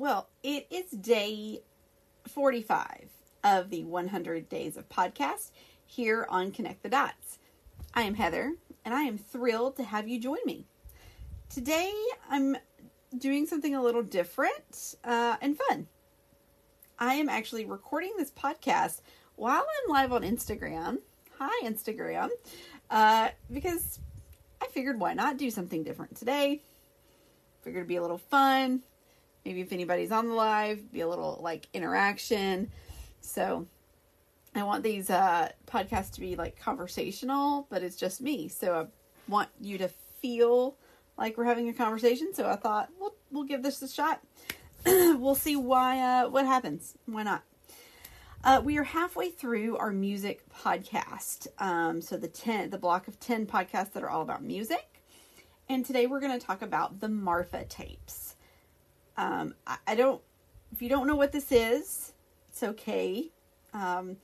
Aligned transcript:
Well, 0.00 0.28
it 0.44 0.68
is 0.70 0.92
day 0.92 1.62
45 2.28 3.08
of 3.42 3.68
the 3.68 3.82
100 3.82 4.48
Days 4.48 4.76
of 4.76 4.88
Podcast 4.88 5.50
here 5.86 6.24
on 6.28 6.52
Connect 6.52 6.84
the 6.84 6.88
Dots. 6.88 7.40
I 7.94 8.02
am 8.02 8.14
Heather, 8.14 8.52
and 8.84 8.94
I 8.94 9.02
am 9.02 9.18
thrilled 9.18 9.74
to 9.78 9.82
have 9.82 10.06
you 10.06 10.20
join 10.20 10.38
me. 10.46 10.66
Today, 11.50 11.92
I'm 12.30 12.56
doing 13.18 13.44
something 13.44 13.74
a 13.74 13.82
little 13.82 14.04
different 14.04 14.94
uh, 15.02 15.34
and 15.42 15.58
fun. 15.58 15.88
I 17.00 17.14
am 17.14 17.28
actually 17.28 17.64
recording 17.64 18.12
this 18.16 18.30
podcast 18.30 19.00
while 19.34 19.66
I'm 19.66 19.92
live 19.92 20.12
on 20.12 20.22
Instagram. 20.22 20.98
Hi, 21.40 21.66
Instagram. 21.68 22.28
Uh, 22.88 23.30
because 23.52 23.98
I 24.62 24.68
figured 24.68 25.00
why 25.00 25.14
not 25.14 25.38
do 25.38 25.50
something 25.50 25.82
different 25.82 26.14
today. 26.14 26.62
Figured 27.62 27.80
it'd 27.80 27.88
be 27.88 27.96
a 27.96 28.02
little 28.02 28.18
fun. 28.18 28.84
Maybe 29.44 29.60
if 29.60 29.72
anybody's 29.72 30.12
on 30.12 30.28
the 30.28 30.34
live, 30.34 30.92
be 30.92 31.00
a 31.00 31.08
little 31.08 31.40
like 31.42 31.68
interaction. 31.72 32.70
So 33.20 33.66
I 34.54 34.62
want 34.62 34.82
these 34.82 35.10
uh, 35.10 35.50
podcasts 35.66 36.12
to 36.12 36.20
be 36.20 36.36
like 36.36 36.58
conversational, 36.58 37.66
but 37.70 37.82
it's 37.82 37.96
just 37.96 38.20
me. 38.20 38.48
So 38.48 38.74
I 38.74 39.30
want 39.30 39.48
you 39.60 39.78
to 39.78 39.88
feel 40.20 40.76
like 41.16 41.36
we're 41.36 41.44
having 41.44 41.68
a 41.68 41.72
conversation. 41.72 42.34
So 42.34 42.48
I 42.48 42.56
thought 42.56 42.90
we'll 42.98 43.14
we'll 43.30 43.44
give 43.44 43.62
this 43.62 43.82
a 43.82 43.88
shot. 43.88 44.20
we'll 44.86 45.34
see 45.34 45.56
why 45.56 46.00
uh, 46.00 46.28
what 46.28 46.46
happens. 46.46 46.94
Why 47.06 47.22
not? 47.22 47.42
Uh, 48.44 48.62
we 48.64 48.78
are 48.78 48.84
halfway 48.84 49.30
through 49.30 49.76
our 49.76 49.90
music 49.90 50.44
podcast. 50.48 51.48
Um, 51.58 52.00
so 52.00 52.16
the 52.16 52.28
ten, 52.28 52.70
the 52.70 52.78
block 52.78 53.08
of 53.08 53.18
ten 53.18 53.46
podcasts 53.46 53.92
that 53.92 54.02
are 54.02 54.08
all 54.08 54.22
about 54.22 54.42
music, 54.42 55.02
and 55.68 55.84
today 55.84 56.06
we're 56.06 56.20
going 56.20 56.38
to 56.38 56.44
talk 56.44 56.62
about 56.62 57.00
the 57.00 57.08
Marfa 57.08 57.64
tapes. 57.64 58.36
Um, 59.18 59.54
I, 59.66 59.76
I, 59.88 59.94
don't. 59.96 60.22
If 60.72 60.80
you 60.80 60.88
don't 60.88 61.08
know 61.08 61.16
what 61.16 61.32
this 61.32 61.50
is, 61.50 62.12
it's 62.50 62.62
okay, 62.62 63.30
because 63.72 63.98
um, 63.98 64.16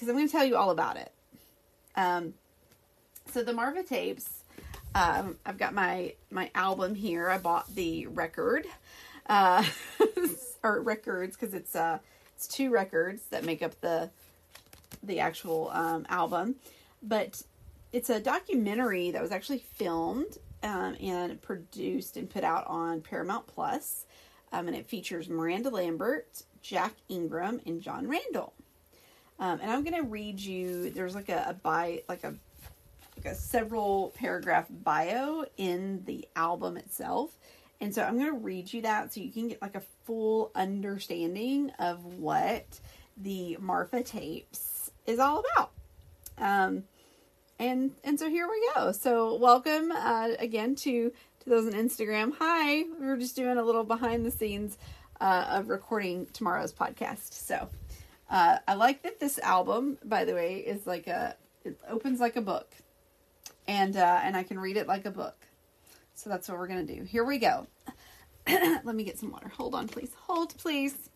I'm 0.00 0.06
going 0.06 0.26
to 0.26 0.32
tell 0.32 0.44
you 0.44 0.56
all 0.56 0.70
about 0.70 0.98
it. 0.98 1.10
Um, 1.96 2.34
so 3.32 3.42
the 3.42 3.54
Marfa 3.54 3.82
tapes. 3.82 4.44
Um, 4.94 5.38
I've 5.46 5.56
got 5.56 5.72
my 5.72 6.12
my 6.30 6.50
album 6.54 6.94
here. 6.94 7.30
I 7.30 7.38
bought 7.38 7.74
the 7.74 8.06
record, 8.08 8.66
uh, 9.26 9.64
or 10.62 10.82
records 10.82 11.34
because 11.34 11.54
it's 11.54 11.74
uh 11.74 11.98
it's 12.36 12.46
two 12.46 12.70
records 12.70 13.22
that 13.30 13.44
make 13.44 13.62
up 13.62 13.80
the 13.80 14.10
the 15.02 15.20
actual 15.20 15.70
um, 15.70 16.04
album, 16.10 16.56
but 17.02 17.42
it's 17.94 18.10
a 18.10 18.20
documentary 18.20 19.10
that 19.10 19.22
was 19.22 19.32
actually 19.32 19.58
filmed 19.58 20.36
um, 20.62 20.96
and 21.00 21.40
produced 21.42 22.16
and 22.16 22.28
put 22.28 22.44
out 22.44 22.66
on 22.66 23.00
Paramount 23.00 23.46
Plus, 23.46 24.06
um, 24.52 24.68
and 24.68 24.76
it 24.76 24.86
features 24.86 25.28
Miranda 25.28 25.70
Lambert, 25.70 26.42
Jack 26.62 26.94
Ingram, 27.08 27.60
and 27.66 27.80
Jon 27.80 28.08
Randall. 28.08 28.52
Um, 29.38 29.60
and 29.60 29.70
I'm 29.70 29.82
going 29.82 29.96
to 29.96 30.08
read 30.08 30.40
you. 30.40 30.90
There's 30.90 31.14
like 31.14 31.28
a, 31.28 31.46
a 31.48 31.54
by 31.54 32.02
like 32.08 32.24
a 32.24 32.34
like 33.16 33.26
a 33.26 33.34
several 33.34 34.12
paragraph 34.16 34.66
bio 34.70 35.44
in 35.56 36.02
the 36.04 36.26
album 36.36 36.76
itself. 36.76 37.36
And 37.80 37.94
so 37.94 38.02
I'm 38.02 38.16
going 38.16 38.30
to 38.30 38.38
read 38.38 38.72
you 38.72 38.82
that 38.82 39.12
so 39.12 39.20
you 39.20 39.32
can 39.32 39.48
get 39.48 39.60
like 39.60 39.74
a 39.74 39.82
full 40.04 40.52
understanding 40.54 41.70
of 41.78 42.04
what 42.04 42.80
the 43.16 43.56
Marfa 43.60 44.02
tapes 44.02 44.90
is 45.06 45.18
all 45.18 45.42
about. 45.56 45.72
Um, 46.38 46.84
and 47.58 47.92
and 48.04 48.18
so 48.18 48.28
here 48.28 48.48
we 48.48 48.70
go. 48.74 48.92
So 48.92 49.36
welcome 49.36 49.92
uh, 49.92 50.30
again 50.38 50.74
to 50.76 51.12
to 51.40 51.50
those 51.50 51.66
on 51.66 51.72
Instagram. 51.72 52.32
Hi, 52.38 52.84
we 53.00 53.06
are 53.06 53.16
just 53.16 53.36
doing 53.36 53.58
a 53.58 53.62
little 53.62 53.84
behind 53.84 54.24
the 54.24 54.30
scenes 54.30 54.78
uh, 55.20 55.46
of 55.50 55.68
recording 55.68 56.26
tomorrow's 56.32 56.72
podcast. 56.72 57.32
So 57.32 57.68
uh, 58.30 58.58
I 58.66 58.74
like 58.74 59.02
that 59.02 59.20
this 59.20 59.38
album, 59.38 59.98
by 60.04 60.24
the 60.24 60.34
way, 60.34 60.56
is 60.56 60.86
like 60.86 61.06
a 61.06 61.36
it 61.64 61.78
opens 61.88 62.20
like 62.20 62.36
a 62.36 62.42
book, 62.42 62.72
and 63.68 63.96
uh, 63.96 64.20
and 64.22 64.36
I 64.36 64.42
can 64.42 64.58
read 64.58 64.76
it 64.76 64.86
like 64.86 65.04
a 65.04 65.10
book. 65.10 65.36
So 66.14 66.30
that's 66.30 66.48
what 66.48 66.58
we're 66.58 66.68
gonna 66.68 66.84
do. 66.84 67.04
Here 67.04 67.24
we 67.24 67.38
go. 67.38 67.66
Let 68.48 68.94
me 68.94 69.04
get 69.04 69.18
some 69.18 69.30
water. 69.30 69.48
Hold 69.48 69.74
on, 69.74 69.88
please. 69.88 70.10
Hold, 70.26 70.56
please. 70.56 71.10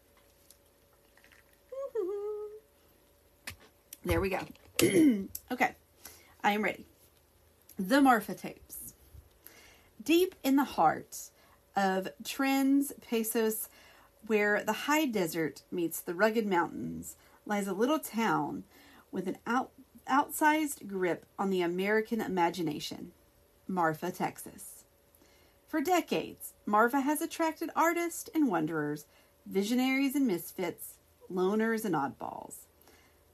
there 4.04 4.20
we 4.20 4.28
go. 4.28 4.41
okay. 5.53 5.74
I 6.46 6.52
am 6.52 6.62
ready. 6.62 6.86
The 7.76 8.00
Marfa 8.00 8.32
tapes. 8.32 8.94
Deep 10.00 10.36
in 10.44 10.54
the 10.54 10.62
heart 10.62 11.30
of 11.74 12.06
Tres 12.22 12.92
Passos, 13.00 13.68
where 14.28 14.62
the 14.62 14.72
high 14.72 15.06
desert 15.06 15.62
meets 15.72 16.00
the 16.00 16.14
rugged 16.14 16.46
mountains, 16.46 17.16
lies 17.46 17.66
a 17.66 17.72
little 17.72 17.98
town 17.98 18.62
with 19.10 19.26
an 19.26 19.38
out, 19.44 19.72
outsized 20.08 20.86
grip 20.86 21.26
on 21.36 21.50
the 21.50 21.62
American 21.62 22.20
imagination 22.20 23.10
Marfa, 23.66 24.12
Texas. 24.12 24.84
For 25.66 25.80
decades, 25.80 26.52
Marfa 26.64 27.00
has 27.00 27.20
attracted 27.20 27.70
artists 27.74 28.30
and 28.32 28.46
wanderers, 28.46 29.06
visionaries 29.46 30.14
and 30.14 30.28
misfits, 30.28 30.94
loners 31.28 31.84
and 31.84 31.96
oddballs. 31.96 32.66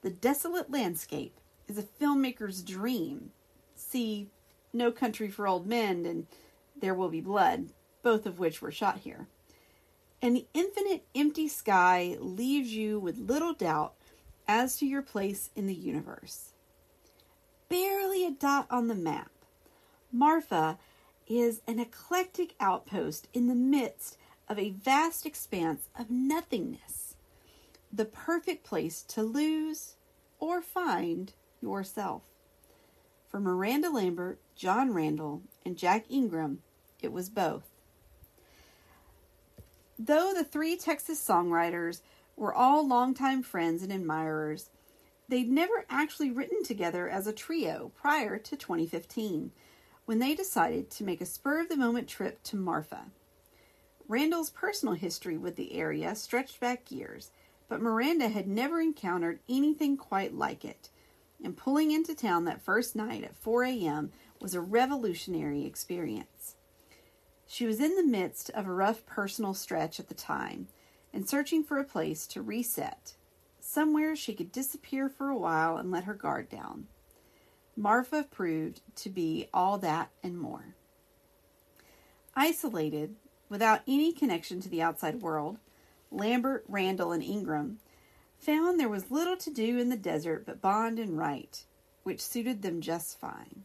The 0.01 0.09
desolate 0.09 0.71
landscape 0.71 1.37
is 1.69 1.79
a 1.79 1.83
filmmaker's 1.83 2.63
dream. 2.63 3.31
See 3.75 4.29
No 4.73 4.91
Country 4.91 5.31
for 5.31 5.47
Old 5.47 5.67
Men 5.67 6.07
and 6.07 6.27
There 6.81 6.95
Will 6.95 7.09
Be 7.09 7.21
Blood, 7.21 7.71
both 8.03 8.27
of 8.27 8.39
which 8.39 8.61
were 8.61 8.71
shot 8.71 8.99
here. 8.99 9.29
And 10.21 10.37
the 10.37 10.47
infinite 10.55 11.05
empty 11.15 11.49
sky 11.49 12.17
leaves 12.21 12.73
you 12.73 12.99
with 12.99 13.19
little 13.19 13.55
doubt 13.55 13.95
as 14.47 14.77
to 14.79 14.87
your 14.87 15.03
place 15.03 15.51
in 15.57 15.67
the 15.67 15.75
universe. 15.75 16.53
Barely 17.69 18.27
a 18.27 18.31
dot 18.31 18.67
on 18.71 18.89
the 18.89 18.95
map, 18.95 19.31
Marfa 20.13 20.79
is 21.27 21.63
an 21.67 21.79
eclectic 21.79 22.55
outpost 22.61 23.29
in 23.33 23.49
the 23.49 23.55
midst 23.55 24.19
of 24.49 24.59
a 24.59 24.71
vast 24.71 25.25
expanse 25.25 25.89
of 25.99 26.11
nothingness. 26.11 27.17
The 27.93 28.05
perfect 28.05 28.65
place 28.65 29.03
to 29.09 29.23
lose 29.23 29.97
or 30.39 30.61
find 30.61 31.33
yourself. 31.63 32.23
For 33.29 33.41
Miranda 33.41 33.91
Lambert, 33.91 34.39
Jon 34.55 34.93
Randall, 34.93 35.43
and 35.65 35.79
Jack 35.79 36.05
Ingram, 36.11 36.61
it 37.01 37.13
was 37.13 37.31
both. 37.31 37.65
Though 39.99 40.35
the 40.35 40.45
three 40.45 40.77
Texas 40.77 41.23
songwriters 41.27 42.03
were 42.37 42.53
all 42.53 42.87
longtime 42.87 43.43
friends 43.43 43.83
and 43.83 43.93
admirers, 43.93 44.71
they'd 45.29 45.51
never 45.51 45.87
actually 45.89 46.31
written 46.31 46.63
together 46.63 47.09
as 47.09 47.27
a 47.27 47.33
trio 47.33 47.93
prior 47.95 48.37
to 48.39 48.57
2015 48.57 49.53
when 50.05 50.19
they 50.19 50.35
decided 50.35 50.91
to 50.91 51.05
make 51.05 51.21
a 51.21 51.27
spur 51.27 51.61
of 51.61 51.69
the 51.69 51.77
moment 51.77 52.09
trip 52.09 52.43
to 52.43 52.57
Marfa. 52.57 53.07
Randall's 54.09 54.51
personal 54.51 54.95
history 54.95 55.39
with 55.39 55.57
the 55.57 55.75
area 55.75 56.15
stretched 56.15 56.61
back 56.61 56.91
years, 56.91 57.31
but 57.69 57.81
Miranda 57.81 58.29
had 58.29 58.47
never 58.47 58.81
encountered 58.81 59.41
anything 59.49 59.97
quite 59.97 60.35
like 60.35 60.65
it, 60.65 60.91
and 61.43 61.57
pulling 61.57 61.91
into 61.91 62.15
town 62.15 62.45
that 62.45 62.63
first 62.63 62.95
night 62.95 63.25
at 63.25 63.37
4 63.37 63.65
a.m. 63.65 64.13
was 64.41 64.55
a 64.55 64.61
revolutionary 64.61 65.65
experience. 65.65 66.57
She 67.47 67.67
was 67.67 67.81
in 67.81 67.97
the 67.97 68.07
midst 68.07 68.51
of 68.51 68.67
a 68.67 68.73
rough 68.73 69.05
personal 69.05 69.55
stretch 69.55 70.01
at 70.01 70.09
the 70.09 70.15
time 70.15 70.69
and 71.13 71.29
searching 71.29 71.63
for 71.63 71.79
a 71.79 71.85
place 71.85 72.27
to 72.29 72.41
reset, 72.41 73.15
somewhere 73.61 74.17
she 74.17 74.35
could 74.35 74.51
disappear 74.51 75.09
for 75.09 75.29
a 75.29 75.37
while 75.37 75.77
and 75.77 75.91
let 75.91 76.05
her 76.05 76.15
guard 76.15 76.49
down. 76.49 76.87
Marfa 77.77 78.27
proved 78.31 78.81
to 78.97 79.11
be 79.11 79.49
all 79.53 79.79
that 79.79 80.11
and 80.23 80.39
more. 80.39 80.75
Isolated, 82.35 83.17
without 83.49 83.83
any 83.87 84.13
connection 84.13 84.61
to 84.61 84.69
the 84.69 84.83
outside 84.83 85.21
world, 85.21 85.59
Lambert, 86.11 86.65
Randall, 86.69 87.13
and 87.13 87.23
Ingram 87.23 87.79
found 88.43 88.79
there 88.79 88.89
was 88.89 89.11
little 89.11 89.37
to 89.37 89.51
do 89.51 89.79
in 89.79 89.89
the 89.89 89.97
desert 89.97 90.45
but 90.45 90.61
bond 90.61 90.99
and 90.99 91.17
write, 91.17 91.65
which 92.03 92.21
suited 92.21 92.63
them 92.63 92.81
just 92.81 93.21
fine. 93.21 93.63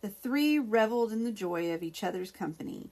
The 0.00 0.08
three 0.08 0.58
reveled 0.58 1.12
in 1.12 1.24
the 1.24 1.32
joy 1.32 1.72
of 1.72 1.82
each 1.82 2.02
other's 2.02 2.32
company 2.32 2.90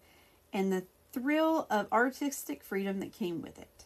and 0.53 0.73
the 0.73 0.85
thrill 1.13 1.67
of 1.69 1.93
artistic 1.93 2.63
freedom 2.63 3.01
that 3.01 3.13
came 3.13 3.43
with 3.43 3.59
it. 3.59 3.85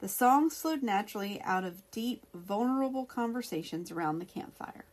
The 0.00 0.08
songs 0.08 0.60
flowed 0.60 0.82
naturally 0.82 1.40
out 1.42 1.64
of 1.64 1.90
deep, 1.90 2.26
vulnerable 2.32 3.06
conversations 3.06 3.90
around 3.90 4.18
the 4.18 4.24
campfire. 4.24 4.84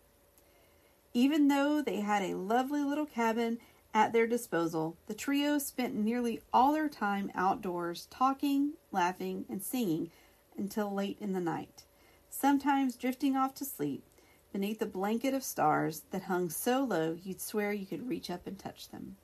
Even 1.13 1.49
though 1.49 1.81
they 1.81 2.01
had 2.01 2.23
a 2.23 2.37
lovely 2.37 2.81
little 2.81 3.05
cabin 3.05 3.59
at 3.93 4.11
their 4.11 4.25
disposal, 4.25 4.97
the 5.05 5.13
trio 5.13 5.59
spent 5.59 5.93
nearly 5.93 6.41
all 6.51 6.73
their 6.73 6.89
time 6.89 7.31
outdoors 7.35 8.07
talking, 8.09 8.73
laughing, 8.91 9.45
and 9.49 9.61
singing 9.61 10.09
until 10.57 10.93
late 10.93 11.17
in 11.19 11.33
the 11.33 11.39
night, 11.39 11.83
sometimes 12.29 12.95
drifting 12.95 13.35
off 13.35 13.53
to 13.55 13.65
sleep 13.65 14.03
beneath 14.51 14.81
a 14.81 14.85
blanket 14.85 15.33
of 15.33 15.43
stars 15.43 16.03
that 16.11 16.23
hung 16.23 16.49
so 16.49 16.83
low 16.83 17.17
you'd 17.23 17.41
swear 17.41 17.73
you 17.73 17.85
could 17.85 18.07
reach 18.07 18.29
up 18.29 18.45
and 18.45 18.59
touch 18.59 18.89
them. 18.89 19.17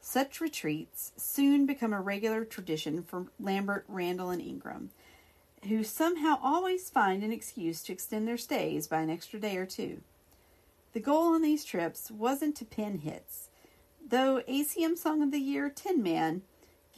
Such 0.00 0.40
retreats 0.40 1.12
soon 1.16 1.66
become 1.66 1.92
a 1.92 2.00
regular 2.00 2.44
tradition 2.44 3.02
for 3.02 3.26
Lambert, 3.38 3.84
Randall, 3.88 4.30
and 4.30 4.40
Ingram, 4.40 4.90
who 5.68 5.84
somehow 5.84 6.38
always 6.42 6.90
find 6.90 7.22
an 7.22 7.32
excuse 7.32 7.82
to 7.82 7.92
extend 7.92 8.26
their 8.26 8.38
stays 8.38 8.86
by 8.86 9.00
an 9.00 9.10
extra 9.10 9.38
day 9.38 9.56
or 9.56 9.66
two. 9.66 10.00
The 10.92 11.00
goal 11.00 11.34
on 11.34 11.42
these 11.42 11.64
trips 11.64 12.10
wasn't 12.10 12.56
to 12.56 12.64
pin 12.64 12.98
hits, 12.98 13.48
though 14.04 14.42
ACM 14.48 14.96
Song 14.96 15.22
of 15.22 15.30
the 15.30 15.38
Year 15.38 15.70
Tin 15.70 16.02
Man 16.02 16.42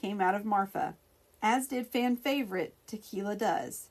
came 0.01 0.21
out 0.21 0.35
of 0.35 0.45
Marfa, 0.45 0.95
as 1.43 1.67
did 1.67 1.87
fan 1.87 2.17
favorite 2.17 2.75
Tequila 2.87 3.37
Does. 3.37 3.89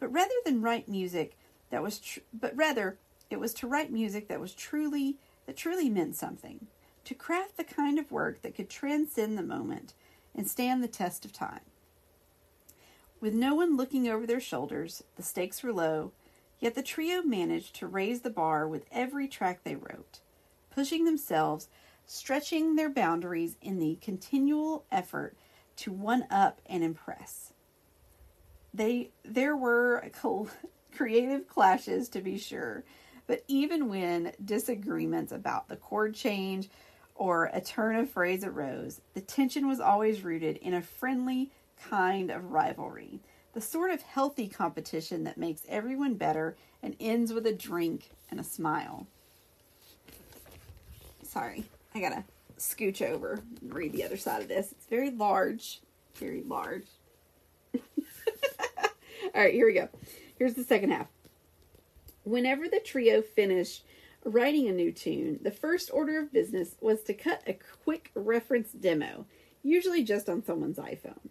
But 0.00 0.12
rather 0.12 0.34
than 0.44 0.60
write 0.60 0.88
music 0.88 1.38
that 1.70 1.82
was 1.82 1.98
tr- 2.00 2.20
but 2.32 2.54
rather 2.56 2.98
it 3.30 3.40
was 3.40 3.54
to 3.54 3.66
write 3.66 3.92
music 3.92 4.28
that 4.28 4.40
was 4.40 4.54
truly 4.54 5.16
that 5.46 5.56
truly 5.56 5.90
meant 5.90 6.16
something, 6.16 6.66
to 7.04 7.14
craft 7.14 7.56
the 7.56 7.64
kind 7.64 7.98
of 7.98 8.10
work 8.10 8.42
that 8.42 8.54
could 8.54 8.70
transcend 8.70 9.36
the 9.36 9.42
moment 9.42 9.92
and 10.34 10.48
stand 10.48 10.82
the 10.82 10.88
test 10.88 11.24
of 11.24 11.32
time. 11.32 11.60
With 13.20 13.34
no 13.34 13.54
one 13.54 13.76
looking 13.76 14.08
over 14.08 14.26
their 14.26 14.40
shoulders, 14.40 15.04
the 15.16 15.22
stakes 15.22 15.62
were 15.62 15.72
low, 15.72 16.12
yet 16.60 16.74
the 16.74 16.82
trio 16.82 17.22
managed 17.22 17.74
to 17.76 17.86
raise 17.86 18.20
the 18.20 18.30
bar 18.30 18.66
with 18.66 18.86
every 18.90 19.28
track 19.28 19.64
they 19.64 19.76
wrote, 19.76 20.20
pushing 20.70 21.04
themselves, 21.04 21.68
stretching 22.06 22.76
their 22.76 22.90
boundaries 22.90 23.56
in 23.62 23.78
the 23.78 23.98
continual 24.00 24.84
effort 24.90 25.36
to 25.76 25.92
one 25.92 26.26
up 26.30 26.60
and 26.66 26.82
impress. 26.82 27.52
They 28.72 29.10
there 29.24 29.56
were 29.56 30.04
creative 30.96 31.48
clashes 31.48 32.08
to 32.10 32.20
be 32.20 32.38
sure, 32.38 32.84
but 33.26 33.44
even 33.48 33.88
when 33.88 34.32
disagreements 34.44 35.32
about 35.32 35.68
the 35.68 35.76
chord 35.76 36.14
change 36.14 36.68
or 37.14 37.50
a 37.52 37.60
turn 37.60 37.96
of 37.96 38.10
phrase 38.10 38.44
arose, 38.44 39.00
the 39.14 39.20
tension 39.20 39.68
was 39.68 39.80
always 39.80 40.24
rooted 40.24 40.56
in 40.56 40.74
a 40.74 40.82
friendly 40.82 41.50
kind 41.88 42.30
of 42.30 42.50
rivalry, 42.50 43.20
the 43.52 43.60
sort 43.60 43.90
of 43.90 44.02
healthy 44.02 44.48
competition 44.48 45.24
that 45.24 45.38
makes 45.38 45.62
everyone 45.68 46.14
better 46.14 46.56
and 46.82 46.96
ends 46.98 47.32
with 47.32 47.46
a 47.46 47.52
drink 47.52 48.10
and 48.30 48.40
a 48.40 48.44
smile. 48.44 49.06
Sorry, 51.22 51.64
I 51.94 52.00
gotta 52.00 52.24
scooch 52.58 53.02
over 53.02 53.40
and 53.60 53.74
read 53.74 53.92
the 53.92 54.04
other 54.04 54.16
side 54.16 54.42
of 54.42 54.48
this. 54.48 54.72
It's 54.72 54.86
very 54.86 55.10
large, 55.10 55.80
very 56.16 56.42
large. 56.42 56.86
All 57.74 57.80
right, 59.34 59.54
here 59.54 59.66
we 59.66 59.74
go. 59.74 59.88
Here's 60.38 60.54
the 60.54 60.64
second 60.64 60.90
half. 60.90 61.08
Whenever 62.24 62.68
the 62.68 62.80
trio 62.80 63.22
finished 63.22 63.84
writing 64.24 64.68
a 64.68 64.72
new 64.72 64.92
tune, 64.92 65.38
the 65.42 65.50
first 65.50 65.90
order 65.92 66.18
of 66.18 66.32
business 66.32 66.76
was 66.80 67.02
to 67.02 67.14
cut 67.14 67.42
a 67.46 67.58
quick 67.84 68.10
reference 68.14 68.72
demo, 68.72 69.26
usually 69.62 70.02
just 70.02 70.28
on 70.28 70.44
someone's 70.44 70.78
iPhone. 70.78 71.28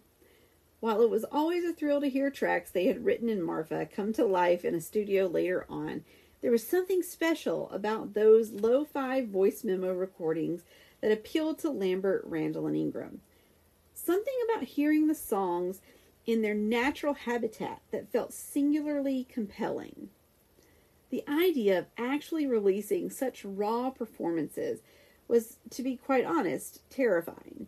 While 0.80 1.00
it 1.02 1.10
was 1.10 1.24
always 1.24 1.64
a 1.64 1.72
thrill 1.72 2.00
to 2.00 2.08
hear 2.08 2.30
tracks 2.30 2.70
they 2.70 2.86
had 2.86 3.04
written 3.04 3.28
in 3.28 3.42
Marfa 3.42 3.86
come 3.86 4.12
to 4.12 4.24
life 4.24 4.64
in 4.64 4.74
a 4.74 4.80
studio 4.80 5.26
later 5.26 5.66
on, 5.68 6.04
there 6.42 6.50
was 6.50 6.66
something 6.66 7.02
special 7.02 7.70
about 7.70 8.12
those 8.12 8.50
lo 8.52 8.84
fi 8.84 9.24
voice 9.24 9.64
memo 9.64 9.94
recordings 9.94 10.62
that 11.04 11.12
appealed 11.12 11.58
to 11.58 11.68
Lambert, 11.68 12.22
Randall, 12.24 12.66
and 12.66 12.74
Ingram. 12.74 13.20
Something 13.92 14.32
about 14.48 14.64
hearing 14.64 15.06
the 15.06 15.14
songs 15.14 15.82
in 16.24 16.40
their 16.40 16.54
natural 16.54 17.12
habitat 17.12 17.82
that 17.90 18.10
felt 18.10 18.32
singularly 18.32 19.26
compelling. 19.28 20.08
The 21.10 21.22
idea 21.28 21.78
of 21.78 21.86
actually 21.98 22.46
releasing 22.46 23.10
such 23.10 23.44
raw 23.44 23.90
performances 23.90 24.80
was, 25.28 25.58
to 25.68 25.82
be 25.82 25.94
quite 25.94 26.24
honest, 26.24 26.80
terrifying. 26.88 27.66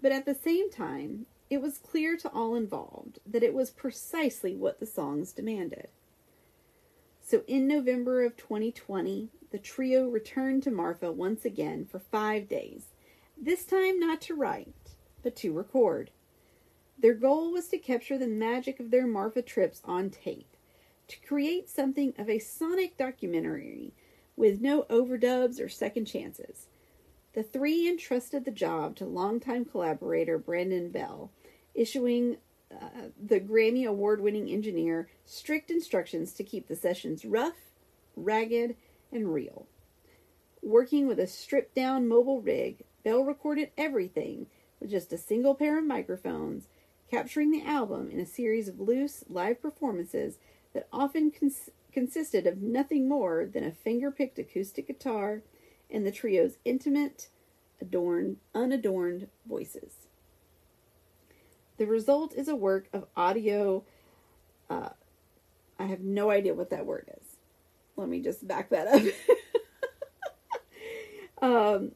But 0.00 0.12
at 0.12 0.24
the 0.24 0.34
same 0.34 0.70
time, 0.70 1.26
it 1.50 1.60
was 1.60 1.76
clear 1.76 2.16
to 2.16 2.30
all 2.30 2.54
involved 2.54 3.18
that 3.26 3.42
it 3.42 3.52
was 3.52 3.68
precisely 3.68 4.54
what 4.54 4.80
the 4.80 4.86
songs 4.86 5.32
demanded. 5.32 5.88
So 7.28 7.42
in 7.46 7.68
November 7.68 8.24
of 8.24 8.38
2020, 8.38 9.28
the 9.50 9.58
trio 9.58 10.08
returned 10.08 10.62
to 10.62 10.70
Marfa 10.70 11.12
once 11.12 11.44
again 11.44 11.84
for 11.84 11.98
five 11.98 12.48
days, 12.48 12.86
this 13.36 13.66
time 13.66 14.00
not 14.00 14.22
to 14.22 14.34
write, 14.34 14.94
but 15.22 15.36
to 15.36 15.52
record. 15.52 16.10
Their 16.98 17.12
goal 17.12 17.52
was 17.52 17.68
to 17.68 17.76
capture 17.76 18.16
the 18.16 18.26
magic 18.26 18.80
of 18.80 18.90
their 18.90 19.06
Marfa 19.06 19.42
trips 19.42 19.82
on 19.84 20.08
tape, 20.08 20.56
to 21.08 21.20
create 21.20 21.68
something 21.68 22.14
of 22.16 22.30
a 22.30 22.38
sonic 22.38 22.96
documentary 22.96 23.92
with 24.34 24.62
no 24.62 24.84
overdubs 24.84 25.60
or 25.60 25.68
second 25.68 26.06
chances. 26.06 26.68
The 27.34 27.42
three 27.42 27.86
entrusted 27.86 28.46
the 28.46 28.50
job 28.50 28.96
to 28.96 29.04
longtime 29.04 29.66
collaborator 29.66 30.38
Brandon 30.38 30.88
Bell, 30.88 31.30
issuing 31.74 32.38
the 33.20 33.40
Grammy 33.40 33.86
award 33.86 34.20
winning 34.20 34.48
engineer 34.48 35.08
strict 35.24 35.70
instructions 35.70 36.32
to 36.34 36.44
keep 36.44 36.68
the 36.68 36.76
sessions 36.76 37.24
rough, 37.24 37.56
ragged, 38.16 38.76
and 39.12 39.32
real. 39.32 39.66
Working 40.62 41.06
with 41.06 41.18
a 41.18 41.26
stripped 41.26 41.74
down 41.74 42.08
mobile 42.08 42.40
rig, 42.40 42.84
Bell 43.04 43.24
recorded 43.24 43.70
everything 43.78 44.46
with 44.80 44.90
just 44.90 45.12
a 45.12 45.18
single 45.18 45.54
pair 45.54 45.78
of 45.78 45.84
microphones, 45.84 46.68
capturing 47.10 47.50
the 47.50 47.64
album 47.64 48.10
in 48.10 48.20
a 48.20 48.26
series 48.26 48.68
of 48.68 48.80
loose 48.80 49.24
live 49.28 49.62
performances 49.62 50.38
that 50.74 50.88
often 50.92 51.30
cons- 51.30 51.70
consisted 51.92 52.46
of 52.46 52.60
nothing 52.60 53.08
more 53.08 53.46
than 53.46 53.64
a 53.64 53.72
finger 53.72 54.10
picked 54.10 54.38
acoustic 54.38 54.86
guitar 54.88 55.42
and 55.90 56.04
the 56.04 56.12
trio's 56.12 56.58
intimate, 56.64 57.28
adorned, 57.80 58.36
unadorned 58.54 59.28
voices. 59.46 60.07
The 61.78 61.86
result 61.86 62.34
is 62.34 62.48
a 62.48 62.56
work 62.56 62.88
of 62.92 63.06
audio. 63.16 63.84
Uh, 64.68 64.90
I 65.78 65.84
have 65.84 66.00
no 66.00 66.30
idea 66.30 66.54
what 66.54 66.70
that 66.70 66.84
word 66.84 67.08
is. 67.16 67.24
Let 67.96 68.08
me 68.08 68.20
just 68.20 68.46
back 68.46 68.70
that 68.70 68.88
up. 68.88 69.02
um, 71.42 71.92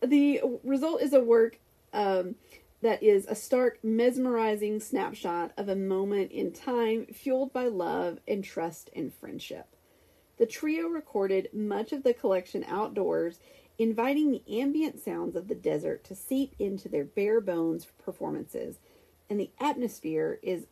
the 0.00 0.40
result 0.62 1.02
is 1.02 1.12
a 1.12 1.20
work 1.20 1.58
um, 1.92 2.36
that 2.82 3.02
is 3.02 3.26
a 3.26 3.34
stark, 3.34 3.82
mesmerizing 3.82 4.78
snapshot 4.78 5.52
of 5.56 5.68
a 5.68 5.76
moment 5.76 6.30
in 6.30 6.52
time 6.52 7.06
fueled 7.06 7.52
by 7.52 7.66
love 7.66 8.20
and 8.28 8.44
trust 8.44 8.90
and 8.94 9.12
friendship. 9.12 9.66
The 10.38 10.46
trio 10.46 10.86
recorded 10.86 11.48
much 11.52 11.92
of 11.92 12.04
the 12.04 12.14
collection 12.14 12.64
outdoors, 12.68 13.40
inviting 13.78 14.30
the 14.30 14.42
ambient 14.60 15.00
sounds 15.00 15.34
of 15.34 15.48
the 15.48 15.54
desert 15.54 16.04
to 16.04 16.14
seep 16.14 16.54
into 16.58 16.88
their 16.88 17.04
bare 17.04 17.40
bones 17.40 17.86
performances 18.04 18.78
and 19.28 19.40
the 19.40 19.50
atmosphere 19.60 20.38
is 20.42 20.66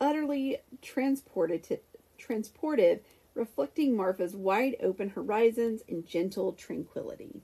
utterly 0.00 0.58
transported 0.80 1.62
to, 1.64 1.78
transported, 2.18 3.00
reflecting 3.34 3.96
Marfa's 3.96 4.36
wide 4.36 4.76
open 4.82 5.10
horizons 5.10 5.82
and 5.88 6.06
gentle 6.06 6.52
tranquility. 6.52 7.40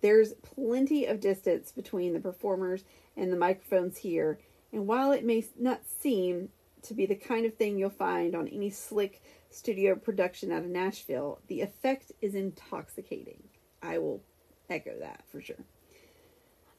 There's 0.00 0.34
plenty 0.34 1.06
of 1.06 1.20
distance 1.20 1.72
between 1.72 2.12
the 2.12 2.20
performers 2.20 2.84
and 3.16 3.32
the 3.32 3.36
microphones 3.36 3.98
here, 3.98 4.38
and 4.72 4.86
while 4.86 5.12
it 5.12 5.24
may 5.24 5.44
not 5.58 5.80
seem 5.86 6.50
to 6.82 6.94
be 6.94 7.06
the 7.06 7.14
kind 7.14 7.44
of 7.46 7.54
thing 7.54 7.78
you'll 7.78 7.90
find 7.90 8.34
on 8.34 8.48
any 8.48 8.70
slick 8.70 9.22
studio 9.50 9.94
production 9.96 10.52
out 10.52 10.62
of 10.62 10.68
Nashville, 10.68 11.40
the 11.48 11.60
effect 11.60 12.12
is 12.20 12.34
intoxicating. 12.34 13.42
I 13.82 13.98
will 13.98 14.22
echo 14.70 14.98
that 15.00 15.24
for 15.30 15.40
sure. 15.40 15.64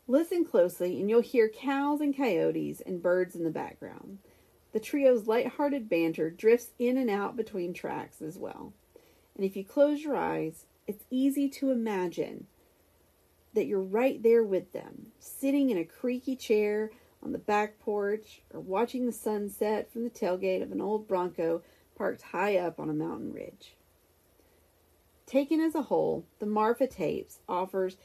Listen 0.10 0.44
closely, 0.44 1.00
and 1.00 1.08
you'll 1.08 1.22
hear 1.22 1.48
cows 1.48 2.02
and 2.02 2.18
coyotes 2.18 2.82
and 2.82 3.00
birds 3.00 3.36
in 3.36 3.44
the 3.44 3.52
background. 3.52 4.18
The 4.72 4.80
trio's 4.80 5.28
light-hearted 5.28 5.88
banter 5.88 6.32
drifts 6.32 6.72
in 6.80 6.98
and 6.98 7.12
out 7.12 7.38
between 7.38 7.76
tracks 7.76 8.20
as 8.20 8.36
well. 8.36 8.74
And 9.36 9.46
if 9.46 9.56
you 9.56 9.64
close 9.64 10.02
your 10.02 10.16
eyes, 10.16 10.66
it's 10.88 11.04
easy 11.12 11.48
to 11.50 11.70
imagine 11.70 12.48
that 13.54 13.68
you're 13.68 13.80
right 13.80 14.22
there 14.24 14.44
with 14.44 14.74
them, 14.74 15.12
sitting 15.20 15.70
in 15.70 15.78
a 15.78 15.86
creaky 15.86 16.36
chair 16.36 16.90
on 17.22 17.32
the 17.32 17.38
back 17.38 17.78
porch 17.80 18.42
or 18.52 18.60
watching 18.60 19.06
the 19.06 19.12
sunset 19.12 19.94
from 19.94 20.04
the 20.04 20.10
tailgate 20.10 20.64
of 20.64 20.72
an 20.72 20.82
old 20.82 21.08
Bronco 21.08 21.62
parked 21.96 22.24
high 22.24 22.58
up 22.58 22.80
on 22.80 22.90
a 22.90 22.94
mountain 22.94 23.32
ridge. 23.32 23.76
Taken 25.28 25.62
as 25.62 25.76
a 25.76 25.84
whole, 25.84 26.26
the 26.40 26.48
Marfa 26.48 26.88
tapes 26.88 27.42
offers 27.48 27.98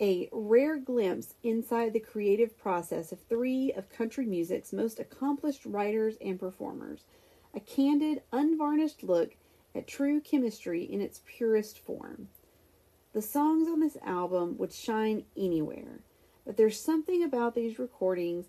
a 0.00 0.28
rare 0.32 0.76
glimpse 0.76 1.34
inside 1.42 1.92
the 1.92 2.00
creative 2.00 2.58
process 2.58 3.12
of 3.12 3.20
three 3.20 3.72
of 3.72 3.88
country 3.88 4.26
music's 4.26 4.72
most 4.72 4.98
accomplished 4.98 5.64
writers 5.64 6.16
and 6.20 6.38
performers. 6.38 7.04
A 7.54 7.60
candid, 7.60 8.22
unvarnished 8.32 9.04
look 9.04 9.36
at 9.74 9.86
true 9.86 10.20
chemistry 10.20 10.82
in 10.82 11.00
its 11.00 11.20
purest 11.24 11.78
form. 11.78 12.28
The 13.12 13.22
songs 13.22 13.68
on 13.68 13.78
this 13.78 13.96
album 14.04 14.58
would 14.58 14.72
shine 14.72 15.24
anywhere, 15.36 16.00
but 16.44 16.56
there's 16.56 16.80
something 16.80 17.22
about 17.22 17.54
these 17.54 17.78
recordings, 17.78 18.46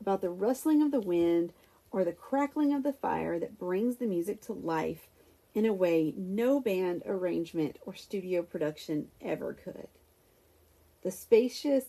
about 0.00 0.22
the 0.22 0.30
rustling 0.30 0.80
of 0.80 0.90
the 0.90 1.00
wind 1.00 1.52
or 1.90 2.04
the 2.04 2.12
crackling 2.12 2.72
of 2.72 2.82
the 2.82 2.92
fire 2.94 3.38
that 3.38 3.58
brings 3.58 3.96
the 3.96 4.06
music 4.06 4.40
to 4.42 4.54
life 4.54 5.08
in 5.54 5.66
a 5.66 5.72
way 5.72 6.14
no 6.16 6.60
band 6.60 7.02
arrangement 7.06 7.78
or 7.84 7.94
studio 7.94 8.42
production 8.42 9.08
ever 9.20 9.52
could. 9.52 9.88
The 11.06 11.12
spacious 11.12 11.84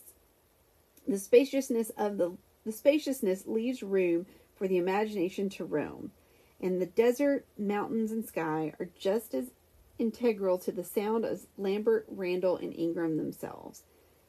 the 1.08 1.18
spaciousness 1.18 1.90
of 1.98 2.18
the 2.18 2.36
the 2.64 2.70
spaciousness 2.70 3.48
leaves 3.48 3.82
room 3.82 4.26
for 4.54 4.68
the 4.68 4.76
imagination 4.76 5.48
to 5.48 5.64
roam, 5.64 6.12
and 6.60 6.80
the 6.80 6.86
desert, 6.86 7.44
mountains, 7.58 8.12
and 8.12 8.24
sky 8.24 8.74
are 8.78 8.88
just 8.96 9.34
as 9.34 9.50
integral 9.98 10.56
to 10.58 10.70
the 10.70 10.84
sound 10.84 11.24
as 11.24 11.48
Lambert, 11.56 12.06
Randall, 12.06 12.58
and 12.58 12.72
Ingram 12.72 13.16
themselves. 13.16 13.82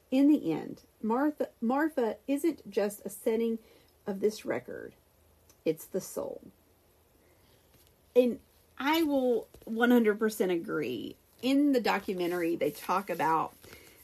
In 0.09 0.27
the 0.27 0.51
end, 0.51 0.81
Marfa 1.03 1.49
Marfa 1.61 2.15
isn't 2.27 2.67
just 2.71 3.05
a 3.05 3.11
setting 3.11 3.59
of 4.07 4.21
this 4.21 4.43
record; 4.43 4.95
it's 5.65 5.85
the 5.85 6.01
soul. 6.01 6.41
And 8.15 8.39
I 8.79 9.03
will 9.03 9.49
100% 9.69 10.51
agree. 10.51 11.15
In 11.43 11.73
the 11.73 11.79
documentary, 11.79 12.55
they 12.55 12.71
talk 12.71 13.11
about 13.11 13.53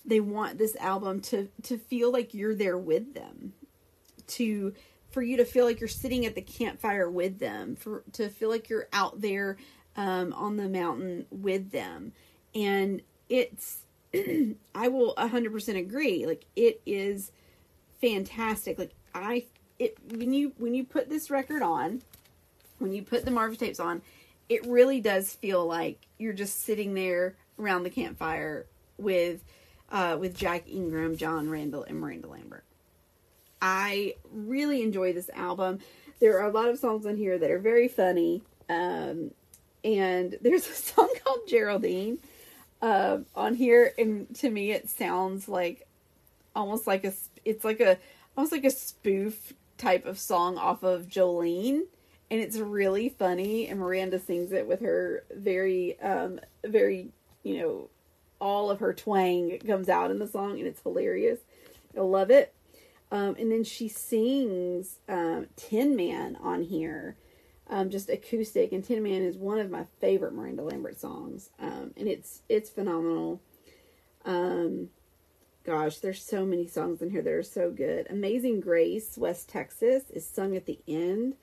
they 0.06 0.20
want 0.20 0.58
this 0.58 0.76
album 0.78 1.22
to 1.22 1.50
to 1.64 1.78
feel 1.78 2.12
like 2.12 2.34
you're 2.34 2.56
there 2.56 2.78
with 2.78 3.14
them, 3.14 3.54
to 4.28 4.74
for 5.10 5.22
you 5.22 5.38
to 5.38 5.46
feel 5.46 5.66
like 5.66 5.80
you're 5.80 5.88
sitting 5.88 6.26
at 6.26 6.36
the 6.36 6.42
campfire 6.42 7.10
with 7.10 7.40
them, 7.40 7.76
for 7.76 8.04
to 8.14 8.30
feel 8.30 8.50
like 8.50 8.70
you're 8.70 8.88
out 8.94 9.22
there 9.22 9.58
um, 9.96 10.34
on 10.34 10.58
the 10.58 10.70
mountain 10.70 11.26
with 11.32 11.72
them, 11.72 12.12
and 12.54 13.02
it's 13.30 13.80
I 14.76 14.88
will 14.88 15.16
100% 15.16 15.78
agree. 15.78 16.26
Like 16.26 16.46
it 16.56 16.82
is 16.86 17.32
fantastic. 18.02 18.78
Like 18.78 18.94
I 19.14 19.46
it 19.80 19.98
when 20.12 20.34
you 20.34 20.54
when 20.58 20.74
you 20.74 20.84
put 20.84 21.10
this 21.10 21.30
record 21.30 21.62
on, 21.62 22.02
when 22.80 22.94
you 22.94 23.02
put 23.04 23.26
the 23.26 23.32
Marfa 23.32 23.58
tapes 23.58 23.80
on, 23.80 24.02
it 24.50 24.66
really 24.66 25.02
does 25.02 25.34
feel 25.34 25.66
like 25.66 26.08
you're 26.18 26.34
just 26.34 26.64
sitting 26.64 26.94
there 26.94 27.36
around 27.60 27.84
the 27.84 27.90
campfire 27.90 28.66
with 28.98 29.44
uh, 29.96 30.18
with 30.18 30.36
Jack 30.36 30.68
Ingram, 30.68 31.16
Jon 31.16 31.50
Randall, 31.50 31.84
and 31.84 32.02
Miranda 32.02 32.28
Lambert. 32.28 32.66
I 33.62 34.16
really 34.30 34.82
enjoy 34.82 35.14
this 35.14 35.30
album. 35.34 35.80
There 36.20 36.38
are 36.38 36.50
a 36.50 36.52
lot 36.52 36.68
of 36.68 36.78
songs 36.78 37.06
on 37.06 37.16
here 37.16 37.38
that 37.38 37.50
are 37.50 37.60
very 37.60 37.88
funny. 37.88 38.44
Um, 38.68 39.32
and 39.86 40.38
there's 40.42 40.68
a 40.70 40.74
song 40.74 41.10
called 41.24 41.48
Geraldine 41.48 42.20
uh, 42.82 43.20
on 43.36 43.56
here, 43.56 43.94
and 43.98 44.36
to 44.36 44.50
me, 44.50 44.72
it 44.72 44.90
sounds 44.90 45.48
like 45.48 45.88
almost 46.54 46.88
like 46.88 47.06
a 47.06 47.14
it's 47.46 47.64
like 47.64 47.80
a 47.80 47.98
almost 48.36 48.52
like 48.52 48.66
a 48.66 48.72
spoof 48.72 49.54
type 49.78 50.06
of 50.06 50.20
song 50.20 50.58
off 50.58 50.84
of 50.84 51.08
Jolene, 51.08 51.84
and 52.30 52.42
it's 52.42 52.58
really 52.58 53.08
funny. 53.08 53.70
And 53.70 53.80
Miranda 53.80 54.20
sings 54.20 54.52
it 54.52 54.68
with 54.68 54.82
her 54.82 55.24
very 55.34 55.98
um, 56.02 56.42
very 56.66 57.14
you 57.44 57.60
know 57.60 57.90
all 58.39 58.70
of 58.70 58.80
her 58.80 58.94
twang 58.94 59.60
comes 59.60 59.89
out 59.89 60.12
in 60.12 60.20
the 60.20 60.27
song, 60.27 60.58
and 60.60 60.68
it's 60.68 60.82
hilarious. 60.82 61.39
I 61.98 62.01
love 62.01 62.30
it. 62.30 62.54
Um, 63.12 63.36
and 63.39 63.51
then 63.51 63.63
she 63.63 63.88
sings 63.88 65.00
um, 65.08 65.48
Tin 65.56 65.96
Man 65.96 66.38
on 66.42 66.63
here, 66.63 67.15
um, 67.70 67.89
just 67.89 68.10
acoustic. 68.10 68.72
And 68.72 68.84
Tin 68.84 69.04
Man 69.04 69.22
is 69.22 69.38
one 69.38 69.60
of 69.60 69.70
my 69.70 69.86
favorite 70.00 70.34
Miranda 70.34 70.63
Lambert 70.63 71.00
songs, 71.00 71.50
um, 71.60 71.94
and 71.96 72.08
it's 72.08 72.42
it's 72.50 72.70
phenomenal. 72.70 73.42
Um, 74.25 74.89
gosh, 75.63 76.00
there's 76.00 76.24
so 76.24 76.46
many 76.46 76.68
songs 76.68 77.01
in 77.01 77.12
here 77.12 77.22
that 77.22 77.32
are 77.32 77.44
so 77.44 77.72
good. 77.72 78.08
Amazing 78.10 78.60
Grace, 78.60 79.18
West 79.18 79.50
Texas, 79.50 80.04
is 80.10 80.27
sung 80.27 80.56
at 80.56 80.65
the 80.65 80.80
end, 80.88 81.36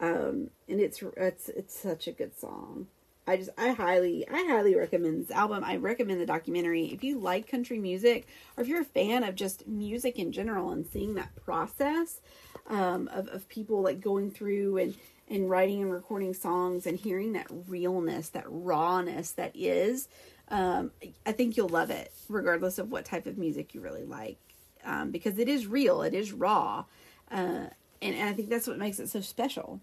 um, 0.00 0.50
and 0.68 0.80
it's 0.80 1.02
it's 1.16 1.48
it's 1.48 1.76
such 1.76 2.06
a 2.06 2.12
good 2.12 2.38
song. 2.38 2.86
I 3.28 3.36
just 3.36 3.50
I 3.58 3.72
highly 3.72 4.26
I 4.28 4.46
highly 4.48 4.74
recommend 4.74 5.22
this 5.22 5.36
album. 5.36 5.62
I 5.62 5.76
recommend 5.76 6.20
the 6.20 6.26
documentary. 6.26 6.86
If 6.86 7.04
you 7.04 7.18
like 7.18 7.46
country 7.46 7.78
music 7.78 8.26
or 8.56 8.62
if 8.62 8.68
you're 8.68 8.80
a 8.80 8.86
fan 8.86 9.22
of 9.22 9.34
just 9.34 9.68
music 9.68 10.18
in 10.18 10.32
general 10.32 10.70
and 10.70 10.86
seeing 10.86 11.14
that 11.14 11.36
process 11.44 12.20
um, 12.68 13.08
of 13.12 13.28
of 13.28 13.48
people 13.48 13.82
like 13.82 14.00
going 14.00 14.30
through 14.30 14.78
and 14.78 14.94
and 15.28 15.50
writing 15.50 15.82
and 15.82 15.92
recording 15.92 16.32
songs 16.32 16.86
and 16.86 16.98
hearing 16.98 17.34
that 17.34 17.46
realness, 17.66 18.30
that 18.30 18.44
rawness 18.46 19.32
that 19.32 19.52
is, 19.54 20.08
um, 20.48 20.90
I 21.26 21.32
think 21.32 21.54
you'll 21.54 21.68
love 21.68 21.90
it, 21.90 22.12
regardless 22.30 22.78
of 22.78 22.90
what 22.90 23.04
type 23.04 23.26
of 23.26 23.36
music 23.36 23.74
you 23.74 23.82
really 23.82 24.04
like, 24.04 24.38
um, 24.84 25.10
because 25.10 25.38
it 25.38 25.46
is 25.46 25.66
real, 25.66 26.00
it 26.00 26.14
is 26.14 26.32
raw, 26.32 26.84
uh, 27.30 27.66
and, 28.00 28.14
and 28.14 28.26
I 28.26 28.32
think 28.32 28.48
that's 28.48 28.66
what 28.66 28.78
makes 28.78 28.98
it 28.98 29.10
so 29.10 29.20
special. 29.20 29.80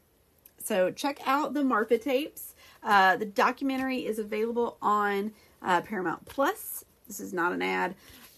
So 0.57 0.89
check 0.89 1.19
out 1.27 1.53
the 1.53 1.63
Marfa 1.63 1.99
tapes. 1.99 2.54
Uh, 2.85 3.15
the 3.15 3.25
documentary 3.25 4.05
is 4.05 4.19
available 4.19 4.77
on 4.79 5.33
uh, 5.63 5.81
Paramount 5.81 6.23
Plus. 6.25 6.85
This 7.07 7.19
is 7.19 7.33
not 7.33 7.51
an 7.51 7.63
ad. 7.63 7.95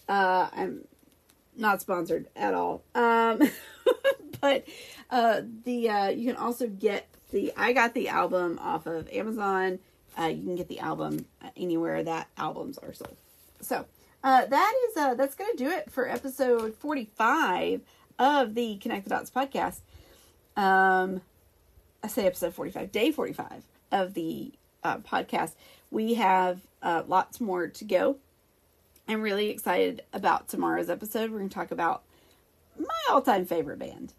Uh, 0.08 0.48
I'm 0.52 0.84
not 1.54 1.82
sponsored 1.82 2.28
at 2.34 2.54
all. 2.54 2.82
Um, 2.94 3.42
but 4.40 4.66
uh, 5.10 5.42
the 5.64 5.90
uh, 5.90 6.08
you 6.08 6.32
can 6.32 6.42
also 6.42 6.66
get 6.66 7.08
the 7.30 7.52
I 7.58 7.74
got 7.74 7.92
the 7.92 8.08
album 8.08 8.58
off 8.60 8.86
of 8.86 9.10
Amazon. 9.10 9.80
You 10.18 10.42
can 10.42 10.56
get 10.56 10.66
the 10.66 10.80
album 10.80 11.26
anywhere 11.56 12.02
that 12.02 12.28
albums 12.36 12.76
are 12.78 12.92
sold. 12.92 13.16
So 13.60 13.84
that 14.22 14.74
is 14.88 14.94
that's 15.16 15.36
going 15.36 15.56
to 15.56 15.62
do 15.62 15.70
it 15.70 15.92
for 15.92 16.08
episode 16.08 16.74
45 16.74 17.82
of 18.18 18.54
the 18.54 18.78
Connect 18.78 19.04
the 19.04 19.10
Dots 19.10 19.30
podcast. 19.30 19.80
Um, 20.56 21.20
I 22.02 22.08
say 22.08 22.26
episode 22.26 22.54
45, 22.54 22.90
day 22.90 23.12
45 23.12 23.62
of 23.90 24.14
the 24.14 24.52
uh, 24.84 24.98
podcast. 24.98 25.54
We 25.90 26.14
have 26.14 26.60
uh, 26.82 27.02
lots 27.06 27.40
more 27.40 27.66
to 27.68 27.84
go. 27.84 28.16
I'm 29.06 29.22
really 29.22 29.48
excited 29.48 30.02
about 30.12 30.48
tomorrow's 30.48 30.90
episode. 30.90 31.30
We're 31.30 31.38
going 31.38 31.48
to 31.48 31.54
talk 31.54 31.70
about 31.70 32.02
my 32.78 32.86
all 33.10 33.22
time 33.22 33.46
favorite 33.46 33.78
band. 33.78 34.12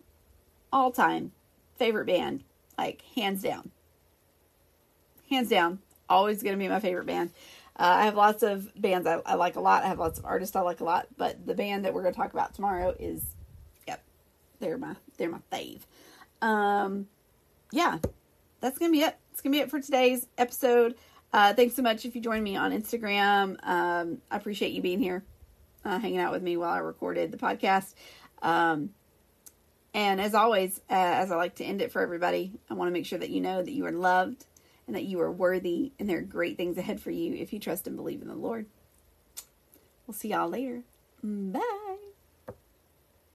All 0.72 0.92
time 0.92 1.32
favorite 1.78 2.06
band, 2.06 2.44
like 2.78 3.04
hands 3.16 3.42
down. 3.42 3.72
Hands 5.30 5.48
down, 5.48 5.80
always 6.10 6.42
going 6.42 6.58
to 6.58 6.60
be 6.60 6.68
my 6.68 6.80
favorite 6.80 7.06
band. 7.06 7.30
Uh, 7.76 7.98
I 8.00 8.06
have 8.06 8.16
lots 8.16 8.44
of 8.44 8.70
bands 8.80 9.08
I, 9.08 9.22
I, 9.26 9.36
like 9.36 9.56
a 9.56 9.62
lot. 9.62 9.84
I 9.84 9.88
have 9.88 10.00
lots 10.00 10.20
of 10.20 10.26
artists 10.26 10.56
I 10.56 10.62
like 10.62 10.82
a 10.82 10.84
lot, 10.84 11.08
but 11.18 11.46
the 11.46 11.54
band 11.54 11.86
that 11.86 11.94
we're 11.94 12.02
going 12.02 12.14
to 12.14 12.20
talk 12.20 12.34
about 12.34 12.54
tomorrow 12.54 12.94
is, 13.00 13.24
yep, 13.88 14.04
they're 14.60 14.78
my 14.78 14.96
they're 15.18 15.30
my 15.30 15.40
fave. 15.52 15.82
Um, 16.42 17.08
yeah, 17.72 18.00
that's 18.60 18.78
gonna 18.78 18.92
be 18.92 19.02
it. 19.02 19.16
It's 19.40 19.44
gonna 19.46 19.54
be 19.54 19.62
it 19.62 19.72
for 19.72 19.80
today's 19.80 20.28
episode. 20.38 20.96
Uh, 21.32 21.54
thanks 21.54 21.74
so 21.74 21.82
much 21.82 22.04
if 22.04 22.14
you 22.14 22.20
joined 22.20 22.44
me 22.44 22.58
on 22.58 22.74
Instagram. 22.74 23.56
Um, 23.66 24.18
I 24.30 24.36
appreciate 24.36 24.74
you 24.74 24.82
being 24.82 25.00
here, 25.00 25.24
uh, 25.86 25.98
hanging 25.98 26.20
out 26.20 26.34
with 26.34 26.44
me 26.44 26.58
while 26.58 26.72
I 26.72 26.80
recorded 26.80 27.32
the 27.32 27.38
podcast. 27.38 27.94
Um, 28.42 28.90
and 29.94 30.20
as 30.20 30.36
always, 30.36 30.82
uh, 30.90 30.94
as 30.94 31.32
I 31.32 31.38
like 31.38 31.56
to 31.56 31.64
end 31.64 31.82
it 31.82 31.94
for 31.94 32.02
everybody, 32.02 32.52
I 32.70 32.74
want 32.74 32.90
to 32.90 32.92
make 32.92 33.06
sure 33.06 33.18
that 33.18 33.30
you 33.30 33.40
know 33.40 33.64
that 33.64 33.72
you 33.72 33.86
are 33.86 33.94
loved 33.94 34.44
and 34.88 34.98
that 34.98 35.06
you 35.06 35.22
are 35.22 35.32
worthy, 35.32 35.94
and 35.98 36.10
there 36.10 36.18
are 36.18 36.22
great 36.22 36.58
things 36.58 36.78
ahead 36.78 37.00
for 37.00 37.12
you 37.12 37.34
if 37.34 37.54
you 37.54 37.60
trust 37.60 37.88
and 37.88 37.96
believe 37.96 38.22
in 38.22 38.28
the 38.28 38.36
Lord. 38.36 38.66
We'll 40.06 40.16
see 40.16 40.32
y'all 40.32 40.50
later. 40.50 40.82
Bye. 41.24 42.09